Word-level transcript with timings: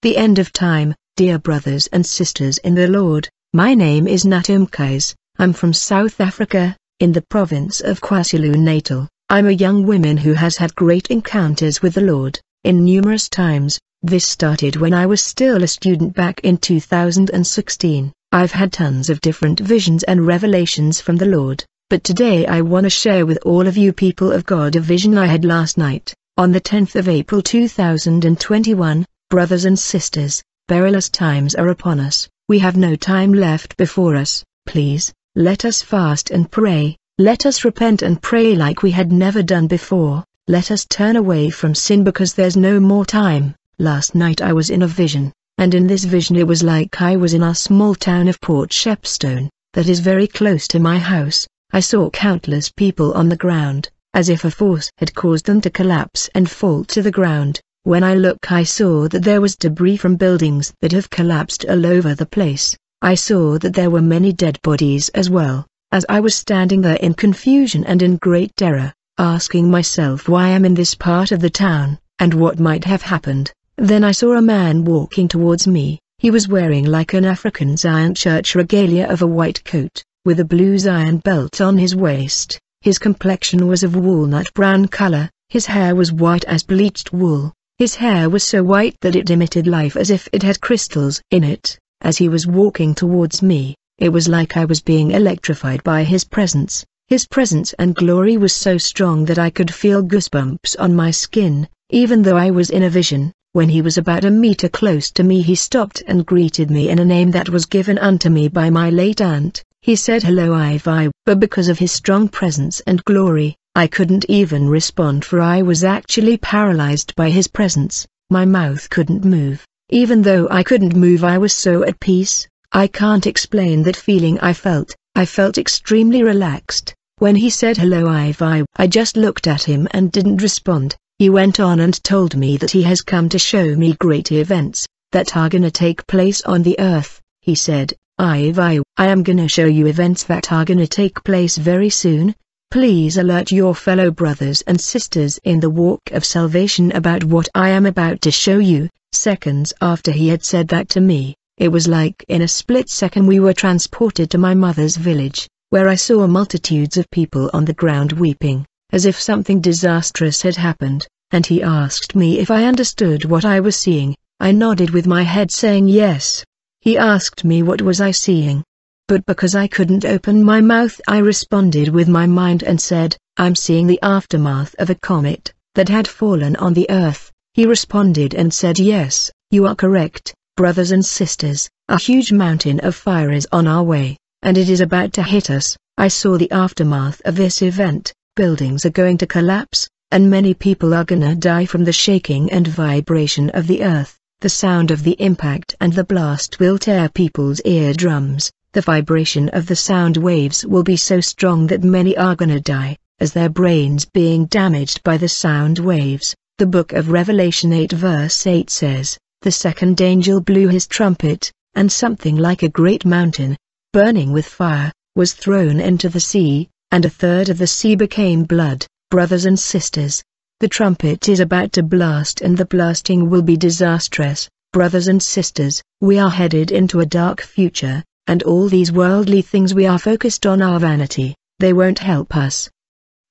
The 0.00 0.16
end 0.16 0.38
of 0.38 0.52
time, 0.52 0.94
dear 1.16 1.40
brothers 1.40 1.88
and 1.88 2.06
sisters 2.06 2.58
in 2.58 2.76
the 2.76 2.86
Lord, 2.86 3.28
my 3.52 3.74
name 3.74 4.06
is 4.06 4.24
Natum 4.24 4.70
Kais, 4.70 5.12
I'm 5.38 5.52
from 5.52 5.72
South 5.72 6.20
Africa, 6.20 6.76
in 7.00 7.10
the 7.10 7.22
province 7.22 7.80
of 7.80 8.00
KwaZulu-Natal. 8.00 9.08
I'm 9.28 9.48
a 9.48 9.50
young 9.50 9.84
woman 9.84 10.16
who 10.16 10.34
has 10.34 10.56
had 10.56 10.76
great 10.76 11.08
encounters 11.08 11.82
with 11.82 11.94
the 11.94 12.02
Lord, 12.02 12.38
in 12.62 12.84
numerous 12.84 13.28
times, 13.28 13.80
this 14.00 14.24
started 14.24 14.76
when 14.76 14.94
I 14.94 15.04
was 15.04 15.20
still 15.20 15.64
a 15.64 15.66
student 15.66 16.14
back 16.14 16.38
in 16.44 16.58
2016. 16.58 18.12
I've 18.30 18.52
had 18.52 18.72
tons 18.72 19.10
of 19.10 19.20
different 19.20 19.58
visions 19.58 20.04
and 20.04 20.24
revelations 20.24 21.00
from 21.00 21.16
the 21.16 21.26
Lord, 21.26 21.64
but 21.90 22.04
today 22.04 22.46
I 22.46 22.60
want 22.60 22.84
to 22.84 22.90
share 22.90 23.26
with 23.26 23.40
all 23.44 23.66
of 23.66 23.76
you 23.76 23.92
people 23.92 24.30
of 24.30 24.46
God 24.46 24.76
a 24.76 24.80
vision 24.80 25.18
I 25.18 25.26
had 25.26 25.44
last 25.44 25.76
night, 25.76 26.14
on 26.36 26.52
the 26.52 26.60
10th 26.60 26.94
of 26.94 27.08
April 27.08 27.42
2021, 27.42 29.04
brothers 29.30 29.66
and 29.66 29.78
sisters, 29.78 30.42
perilous 30.68 31.10
times 31.10 31.54
are 31.54 31.68
upon 31.68 32.00
us, 32.00 32.26
we 32.48 32.58
have 32.58 32.78
no 32.78 32.96
time 32.96 33.32
left 33.32 33.76
before 33.76 34.16
us, 34.16 34.42
please, 34.64 35.12
let 35.34 35.66
us 35.66 35.82
fast 35.82 36.30
and 36.30 36.50
pray, 36.50 36.96
let 37.18 37.44
us 37.44 37.62
repent 37.62 38.00
and 38.00 38.22
pray 38.22 38.54
like 38.54 38.82
we 38.82 38.90
had 38.90 39.12
never 39.12 39.42
done 39.42 39.66
before, 39.66 40.24
let 40.46 40.70
us 40.70 40.86
turn 40.86 41.16
away 41.16 41.50
from 41.50 41.74
sin 41.74 42.04
because 42.04 42.32
there's 42.32 42.56
no 42.56 42.80
more 42.80 43.04
time. 43.04 43.54
Last 43.78 44.14
night 44.14 44.40
I 44.40 44.54
was 44.54 44.70
in 44.70 44.80
a 44.80 44.86
vision, 44.86 45.30
and 45.58 45.74
in 45.74 45.86
this 45.86 46.04
vision 46.04 46.36
it 46.36 46.46
was 46.46 46.62
like 46.62 47.02
I 47.02 47.16
was 47.16 47.34
in 47.34 47.42
our 47.42 47.54
small 47.54 47.94
town 47.94 48.28
of 48.28 48.40
Port 48.40 48.70
Shepstone, 48.70 49.50
that 49.74 49.90
is 49.90 50.00
very 50.00 50.26
close 50.26 50.66
to 50.68 50.80
my 50.80 50.98
house. 50.98 51.46
I 51.70 51.80
saw 51.80 52.08
countless 52.08 52.70
people 52.70 53.12
on 53.12 53.28
the 53.28 53.36
ground, 53.36 53.90
as 54.14 54.30
if 54.30 54.46
a 54.46 54.50
force 54.50 54.90
had 54.96 55.14
caused 55.14 55.44
them 55.44 55.60
to 55.60 55.70
collapse 55.70 56.30
and 56.34 56.50
fall 56.50 56.82
to 56.84 57.02
the 57.02 57.10
ground. 57.10 57.60
When 57.88 58.04
I 58.04 58.12
look 58.12 58.52
I 58.52 58.64
saw 58.64 59.08
that 59.08 59.22
there 59.22 59.40
was 59.40 59.56
debris 59.56 59.96
from 59.96 60.16
buildings 60.16 60.74
that 60.82 60.92
have 60.92 61.08
collapsed 61.08 61.64
all 61.70 61.86
over 61.86 62.14
the 62.14 62.26
place. 62.26 62.76
I 63.00 63.14
saw 63.14 63.56
that 63.60 63.72
there 63.72 63.88
were 63.88 64.02
many 64.02 64.30
dead 64.30 64.60
bodies 64.60 65.08
as 65.14 65.30
well. 65.30 65.66
As 65.90 66.04
I 66.06 66.20
was 66.20 66.34
standing 66.34 66.82
there 66.82 66.96
in 66.96 67.14
confusion 67.14 67.84
and 67.84 68.02
in 68.02 68.16
great 68.16 68.54
terror, 68.56 68.92
asking 69.16 69.70
myself 69.70 70.28
why 70.28 70.48
I'm 70.48 70.66
in 70.66 70.74
this 70.74 70.94
part 70.94 71.32
of 71.32 71.40
the 71.40 71.48
town, 71.48 71.98
and 72.18 72.34
what 72.34 72.60
might 72.60 72.84
have 72.84 73.00
happened, 73.00 73.50
then 73.78 74.04
I 74.04 74.12
saw 74.12 74.36
a 74.36 74.42
man 74.42 74.84
walking 74.84 75.26
towards 75.26 75.66
me. 75.66 75.98
He 76.18 76.30
was 76.30 76.46
wearing 76.46 76.84
like 76.84 77.14
an 77.14 77.24
African 77.24 77.74
Zion 77.78 78.14
church 78.14 78.54
regalia 78.54 79.08
of 79.08 79.22
a 79.22 79.26
white 79.26 79.64
coat, 79.64 80.04
with 80.26 80.40
a 80.40 80.44
blue 80.44 80.76
Zion 80.76 81.20
belt 81.20 81.62
on 81.62 81.78
his 81.78 81.96
waist. 81.96 82.58
His 82.82 82.98
complexion 82.98 83.66
was 83.66 83.82
of 83.82 83.96
walnut 83.96 84.52
brown 84.52 84.88
color, 84.88 85.30
his 85.48 85.64
hair 85.64 85.94
was 85.94 86.12
white 86.12 86.44
as 86.44 86.62
bleached 86.62 87.14
wool. 87.14 87.54
His 87.78 87.94
hair 87.94 88.28
was 88.28 88.42
so 88.42 88.64
white 88.64 88.96
that 89.02 89.14
it 89.14 89.30
emitted 89.30 89.68
life 89.68 89.96
as 89.96 90.10
if 90.10 90.28
it 90.32 90.42
had 90.42 90.60
crystals 90.60 91.22
in 91.30 91.44
it. 91.44 91.78
As 92.00 92.18
he 92.18 92.28
was 92.28 92.44
walking 92.44 92.92
towards 92.92 93.40
me, 93.40 93.76
it 93.98 94.08
was 94.08 94.26
like 94.26 94.56
I 94.56 94.64
was 94.64 94.80
being 94.80 95.12
electrified 95.12 95.84
by 95.84 96.02
his 96.02 96.24
presence. 96.24 96.84
His 97.06 97.28
presence 97.28 97.74
and 97.78 97.94
glory 97.94 98.36
was 98.36 98.52
so 98.52 98.78
strong 98.78 99.26
that 99.26 99.38
I 99.38 99.50
could 99.50 99.72
feel 99.72 100.02
goosebumps 100.02 100.74
on 100.80 100.96
my 100.96 101.12
skin, 101.12 101.68
even 101.90 102.22
though 102.22 102.36
I 102.36 102.50
was 102.50 102.70
in 102.70 102.82
a 102.82 102.90
vision. 102.90 103.32
When 103.52 103.68
he 103.68 103.80
was 103.80 103.96
about 103.96 104.24
a 104.24 104.30
meter 104.32 104.68
close 104.68 105.12
to 105.12 105.22
me 105.22 105.40
he 105.40 105.54
stopped 105.54 106.02
and 106.08 106.26
greeted 106.26 106.72
me 106.72 106.88
in 106.88 106.98
a 106.98 107.04
name 107.04 107.30
that 107.30 107.48
was 107.48 107.64
given 107.64 107.96
unto 107.98 108.28
me 108.28 108.48
by 108.48 108.70
my 108.70 108.90
late 108.90 109.20
aunt. 109.20 109.62
He 109.82 109.94
said 109.94 110.24
hello 110.24 110.52
Ivy, 110.52 111.12
but 111.24 111.38
because 111.38 111.68
of 111.68 111.78
his 111.78 111.92
strong 111.92 112.26
presence 112.26 112.80
and 112.88 113.04
glory, 113.04 113.54
I 113.78 113.86
couldn't 113.86 114.28
even 114.28 114.68
respond 114.68 115.24
for 115.24 115.40
I 115.40 115.62
was 115.62 115.84
actually 115.84 116.36
paralyzed 116.36 117.14
by 117.14 117.30
his 117.30 117.46
presence, 117.46 118.08
my 118.28 118.44
mouth 118.44 118.90
couldn't 118.90 119.24
move. 119.24 119.64
Even 119.90 120.20
though 120.20 120.48
I 120.50 120.64
couldn't 120.64 120.96
move 120.96 121.22
I 121.22 121.38
was 121.38 121.52
so 121.52 121.84
at 121.84 122.00
peace, 122.00 122.44
I 122.72 122.88
can't 122.88 123.24
explain 123.24 123.84
that 123.84 123.94
feeling 123.94 124.36
I 124.40 124.52
felt, 124.52 124.96
I 125.14 125.26
felt 125.26 125.58
extremely 125.58 126.24
relaxed. 126.24 126.92
When 127.18 127.36
he 127.36 127.50
said 127.50 127.76
hello 127.76 128.08
Ivy, 128.08 128.64
I 128.74 128.88
just 128.88 129.16
looked 129.16 129.46
at 129.46 129.62
him 129.62 129.86
and 129.92 130.10
didn't 130.10 130.42
respond. 130.42 130.96
He 131.20 131.30
went 131.30 131.60
on 131.60 131.78
and 131.78 132.02
told 132.02 132.34
me 132.34 132.56
that 132.56 132.72
he 132.72 132.82
has 132.82 133.00
come 133.00 133.28
to 133.28 133.38
show 133.38 133.76
me 133.76 133.92
great 134.00 134.32
events, 134.32 134.88
that 135.12 135.36
are 135.36 135.48
gonna 135.48 135.70
take 135.70 136.04
place 136.08 136.42
on 136.42 136.64
the 136.64 136.74
earth. 136.80 137.20
He 137.42 137.54
said, 137.54 137.94
Ivy, 138.18 138.82
I 138.96 139.06
am 139.06 139.22
gonna 139.22 139.46
show 139.46 139.66
you 139.66 139.86
events 139.86 140.24
that 140.24 140.50
are 140.50 140.64
gonna 140.64 140.88
take 140.88 141.22
place 141.22 141.56
very 141.56 141.90
soon. 141.90 142.34
Please 142.70 143.16
alert 143.16 143.50
your 143.50 143.74
fellow 143.74 144.10
brothers 144.10 144.62
and 144.66 144.78
sisters 144.78 145.38
in 145.44 145.60
the 145.60 145.70
walk 145.70 146.10
of 146.12 146.24
salvation 146.24 146.92
about 146.92 147.24
what 147.24 147.48
I 147.54 147.70
am 147.70 147.86
about 147.86 148.20
to 148.22 148.30
show 148.30 148.58
you. 148.58 148.90
Seconds 149.12 149.72
after 149.80 150.12
he 150.12 150.28
had 150.28 150.44
said 150.44 150.68
that 150.68 150.90
to 150.90 151.00
me, 151.00 151.34
it 151.56 151.68
was 151.68 151.88
like 151.88 152.22
in 152.28 152.42
a 152.42 152.48
split 152.48 152.90
second 152.90 153.26
we 153.26 153.40
were 153.40 153.54
transported 153.54 154.30
to 154.30 154.38
my 154.38 154.54
mother's 154.54 154.96
village, 154.96 155.48
where 155.70 155.88
I 155.88 155.94
saw 155.94 156.26
multitudes 156.26 156.98
of 156.98 157.10
people 157.10 157.50
on 157.54 157.64
the 157.64 157.72
ground 157.72 158.12
weeping 158.12 158.66
as 158.90 159.04
if 159.04 159.20
something 159.20 159.60
disastrous 159.60 160.40
had 160.40 160.56
happened, 160.56 161.06
and 161.30 161.44
he 161.44 161.62
asked 161.62 162.14
me 162.14 162.38
if 162.38 162.50
I 162.50 162.64
understood 162.64 163.26
what 163.26 163.44
I 163.44 163.60
was 163.60 163.76
seeing. 163.76 164.14
I 164.40 164.52
nodded 164.52 164.90
with 164.90 165.06
my 165.06 165.22
head 165.22 165.50
saying 165.50 165.88
yes. 165.88 166.44
He 166.80 166.96
asked 166.96 167.44
me 167.44 167.62
what 167.62 167.82
was 167.82 168.00
I 168.00 168.12
seeing. 168.12 168.64
But 169.08 169.24
because 169.24 169.54
I 169.54 169.66
couldn't 169.66 170.04
open 170.04 170.44
my 170.44 170.60
mouth 170.60 171.00
I 171.08 171.16
responded 171.18 171.88
with 171.88 172.08
my 172.08 172.26
mind 172.26 172.62
and 172.62 172.78
said, 172.78 173.16
I'm 173.38 173.54
seeing 173.54 173.86
the 173.86 173.98
aftermath 174.02 174.74
of 174.78 174.90
a 174.90 174.94
comet, 174.94 175.50
that 175.74 175.88
had 175.88 176.06
fallen 176.06 176.56
on 176.56 176.74
the 176.74 176.86
earth. 176.90 177.32
He 177.54 177.64
responded 177.64 178.34
and 178.34 178.52
said 178.52 178.78
yes, 178.78 179.30
you 179.50 179.66
are 179.66 179.74
correct, 179.74 180.34
brothers 180.58 180.90
and 180.90 181.02
sisters, 181.02 181.70
a 181.88 181.98
huge 181.98 182.32
mountain 182.32 182.80
of 182.80 182.94
fire 182.94 183.32
is 183.32 183.48
on 183.50 183.66
our 183.66 183.82
way, 183.82 184.18
and 184.42 184.58
it 184.58 184.68
is 184.68 184.82
about 184.82 185.14
to 185.14 185.22
hit 185.22 185.48
us. 185.48 185.74
I 185.96 186.08
saw 186.08 186.36
the 186.36 186.50
aftermath 186.50 187.22
of 187.24 187.36
this 187.36 187.62
event, 187.62 188.12
buildings 188.36 188.84
are 188.84 188.90
going 188.90 189.16
to 189.18 189.26
collapse, 189.26 189.88
and 190.10 190.28
many 190.28 190.52
people 190.52 190.92
are 190.92 191.04
gonna 191.04 191.34
die 191.34 191.64
from 191.64 191.84
the 191.84 191.94
shaking 191.94 192.52
and 192.52 192.68
vibration 192.68 193.48
of 193.50 193.68
the 193.68 193.84
earth. 193.84 194.18
The 194.40 194.50
sound 194.50 194.90
of 194.90 195.02
the 195.02 195.16
impact 195.18 195.74
and 195.80 195.94
the 195.94 196.04
blast 196.04 196.60
will 196.60 196.76
tear 196.76 197.08
people's 197.08 197.62
eardrums. 197.64 198.52
The 198.72 198.82
vibration 198.82 199.48
of 199.48 199.66
the 199.66 199.76
sound 199.76 200.18
waves 200.18 200.64
will 200.64 200.82
be 200.82 200.96
so 200.96 201.20
strong 201.20 201.68
that 201.68 201.82
many 201.82 202.16
are 202.16 202.36
gonna 202.36 202.60
die, 202.60 202.98
as 203.18 203.32
their 203.32 203.48
brains 203.48 204.04
being 204.04 204.44
damaged 204.44 205.02
by 205.02 205.16
the 205.16 205.28
sound 205.28 205.78
waves. 205.78 206.34
The 206.58 206.66
book 206.66 206.92
of 206.92 207.10
Revelation 207.10 207.72
8 207.72 207.92
verse 207.92 208.46
8 208.46 208.68
says, 208.68 209.16
The 209.40 209.52
second 209.52 210.00
angel 210.02 210.40
blew 210.40 210.68
his 210.68 210.86
trumpet, 210.86 211.50
and 211.74 211.90
something 211.90 212.36
like 212.36 212.62
a 212.62 212.68
great 212.68 213.06
mountain, 213.06 213.56
burning 213.92 214.32
with 214.32 214.44
fire, 214.44 214.92
was 215.16 215.32
thrown 215.32 215.80
into 215.80 216.08
the 216.08 216.20
sea, 216.20 216.68
and 216.90 217.04
a 217.04 217.10
third 217.10 217.48
of 217.48 217.58
the 217.58 217.66
sea 217.66 217.94
became 217.94 218.44
blood, 218.44 218.86
brothers 219.10 219.46
and 219.46 219.58
sisters. 219.58 220.22
The 220.60 220.68
trumpet 220.68 221.28
is 221.28 221.40
about 221.40 221.72
to 221.72 221.82
blast 221.82 222.40
and 222.40 222.58
the 222.58 222.66
blasting 222.66 223.30
will 223.30 223.42
be 223.42 223.56
disastrous, 223.56 224.48
brothers 224.72 225.08
and 225.08 225.22
sisters. 225.22 225.82
We 226.00 226.18
are 226.18 226.30
headed 226.30 226.70
into 226.70 227.00
a 227.00 227.06
dark 227.06 227.40
future, 227.40 228.04
and 228.28 228.42
all 228.44 228.68
these 228.68 228.92
worldly 228.92 229.42
things 229.42 229.74
we 229.74 229.86
are 229.86 229.98
focused 229.98 230.46
on 230.46 230.62
are 230.62 230.78
vanity, 230.78 231.34
they 231.58 231.72
won't 231.72 231.98
help 231.98 232.36
us. 232.36 232.70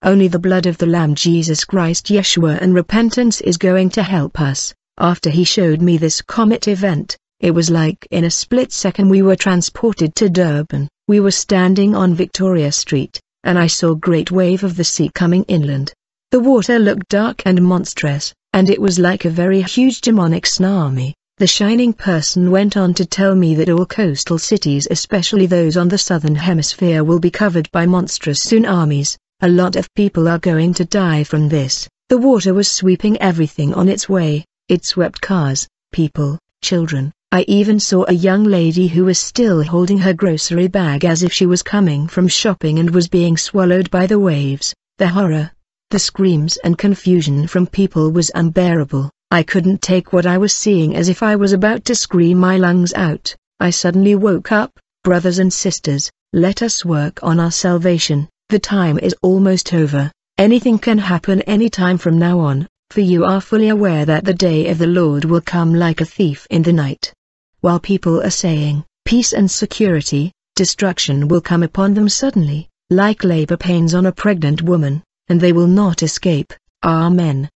Only 0.01 0.27
the 0.27 0.39
blood 0.39 0.65
of 0.65 0.77
the 0.77 0.85
Lamb 0.85 1.15
Jesus 1.15 1.63
Christ 1.63 2.07
Yeshua 2.07 2.59
and 2.59 2.73
repentance 2.73 3.39
is 3.41 3.57
going 3.57 3.89
to 3.91 4.03
help 4.03 4.41
us. 4.41 4.73
After 4.97 5.29
he 5.29 5.43
showed 5.43 5.81
me 5.81 5.97
this 5.97 6.21
comet 6.21 6.67
event, 6.67 7.15
it 7.39 7.51
was 7.51 7.69
like 7.69 8.07
in 8.11 8.23
a 8.23 8.31
split 8.31 8.73
second 8.73 9.09
we 9.09 9.21
were 9.21 9.35
transported 9.35 10.15
to 10.15 10.29
Durban. 10.29 10.89
We 11.07 11.19
were 11.19 11.31
standing 11.31 11.95
on 11.95 12.15
Victoria 12.15 12.71
Street, 12.71 13.19
and 13.43 13.59
I 13.59 13.67
saw 13.67 13.93
great 13.93 14.31
wave 14.31 14.63
of 14.63 14.75
the 14.75 14.83
sea 14.83 15.09
coming 15.13 15.43
inland. 15.43 15.93
The 16.31 16.39
water 16.39 16.79
looked 16.79 17.09
dark 17.09 17.43
and 17.45 17.63
monstrous, 17.63 18.33
and 18.53 18.69
it 18.69 18.81
was 18.81 18.97
like 18.97 19.23
a 19.23 19.29
very 19.29 19.61
huge 19.61 20.01
demonic 20.01 20.45
tsunami. 20.45 21.13
The 21.39 21.45
shining 21.45 21.93
person 21.93 22.49
went 22.49 22.75
on 22.75 22.95
to 22.95 23.05
tell 23.05 23.35
me 23.35 23.53
that 23.55 23.69
all 23.69 23.85
coastal 23.85 24.39
cities 24.39 24.87
especially 24.89 25.45
those 25.45 25.77
on 25.77 25.87
the 25.87 25.97
southern 25.99 26.33
hemisphere 26.33 27.03
will 27.03 27.19
be 27.19 27.29
covered 27.29 27.71
by 27.71 27.85
monstrous 27.85 28.39
tsunamis. 28.39 29.15
A 29.41 29.47
lot 29.47 29.75
of 29.75 29.93
people 29.93 30.27
are 30.27 30.39
going 30.39 30.73
to 30.73 30.85
die 30.85 31.23
from 31.23 31.47
this. 31.47 31.87
The 32.09 32.17
water 32.17 32.55
was 32.55 32.67
sweeping 32.67 33.21
everything 33.21 33.71
on 33.75 33.87
its 33.87 34.09
way, 34.09 34.45
it 34.67 34.83
swept 34.83 35.21
cars, 35.21 35.67
people, 35.91 36.39
children, 36.63 37.11
I 37.31 37.45
even 37.47 37.79
saw 37.79 38.05
a 38.07 38.13
young 38.13 38.43
lady 38.43 38.87
who 38.87 39.05
was 39.05 39.19
still 39.19 39.61
holding 39.61 39.99
her 39.99 40.13
grocery 40.13 40.67
bag 40.67 41.05
as 41.05 41.21
if 41.21 41.31
she 41.31 41.45
was 41.45 41.61
coming 41.61 42.07
from 42.07 42.27
shopping 42.27 42.79
and 42.79 42.89
was 42.89 43.07
being 43.07 43.37
swallowed 43.37 43.91
by 43.91 44.07
the 44.07 44.17
waves. 44.17 44.73
The 44.97 45.09
horror, 45.09 45.51
the 45.91 45.99
screams 45.99 46.57
and 46.63 46.79
confusion 46.79 47.45
from 47.45 47.67
people 47.67 48.11
was 48.11 48.31
unbearable. 48.33 49.11
I 49.29 49.43
couldn't 49.43 49.81
take 49.81 50.13
what 50.13 50.25
I 50.25 50.37
was 50.37 50.53
seeing 50.53 50.95
as 50.95 51.09
if 51.09 51.21
I 51.21 51.35
was 51.35 51.51
about 51.51 51.83
to 51.85 51.95
scream 51.95 52.37
my 52.37 52.55
lungs 52.55 52.93
out. 52.93 53.35
I 53.59 53.71
suddenly 53.71 54.15
woke 54.15 54.53
up, 54.53 54.79
brothers 55.03 55.39
and 55.39 55.51
sisters, 55.51 56.09
let 56.31 56.61
us 56.61 56.85
work 56.85 57.21
on 57.23 57.37
our 57.39 57.51
salvation. 57.51 58.29
The 58.47 58.59
time 58.59 58.97
is 58.99 59.13
almost 59.21 59.73
over. 59.73 60.11
Anything 60.37 60.79
can 60.79 60.97
happen 60.97 61.41
any 61.41 61.69
time 61.69 61.97
from 61.97 62.17
now 62.17 62.39
on. 62.39 62.67
For 62.89 63.01
you 63.01 63.25
are 63.25 63.41
fully 63.41 63.67
aware 63.67 64.05
that 64.05 64.23
the 64.23 64.33
day 64.33 64.69
of 64.69 64.77
the 64.77 64.87
Lord 64.87 65.25
will 65.25 65.41
come 65.41 65.75
like 65.75 65.99
a 65.99 66.05
thief 66.05 66.47
in 66.49 66.63
the 66.63 66.71
night. 66.71 67.11
While 67.59 67.81
people 67.81 68.21
are 68.21 68.29
saying, 68.29 68.85
peace 69.03 69.33
and 69.33 69.51
security, 69.51 70.31
destruction 70.55 71.27
will 71.27 71.41
come 71.41 71.63
upon 71.63 71.95
them 71.95 72.07
suddenly, 72.07 72.69
like 72.89 73.25
labor 73.25 73.57
pains 73.57 73.93
on 73.93 74.05
a 74.05 74.13
pregnant 74.13 74.61
woman, 74.61 75.03
and 75.27 75.41
they 75.41 75.51
will 75.51 75.67
not 75.67 76.01
escape. 76.01 76.53
Amen. 76.81 77.49